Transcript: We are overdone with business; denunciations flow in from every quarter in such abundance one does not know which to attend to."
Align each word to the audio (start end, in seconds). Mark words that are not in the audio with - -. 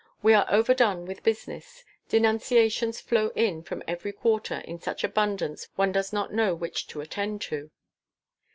We 0.23 0.33
are 0.33 0.47
overdone 0.49 1.05
with 1.05 1.21
business; 1.21 1.85
denunciations 2.09 2.99
flow 2.99 3.27
in 3.35 3.61
from 3.61 3.83
every 3.87 4.11
quarter 4.11 4.61
in 4.61 4.79
such 4.81 5.03
abundance 5.03 5.67
one 5.75 5.91
does 5.91 6.11
not 6.11 6.33
know 6.33 6.55
which 6.55 6.87
to 6.87 7.01
attend 7.01 7.43
to." 7.43 7.69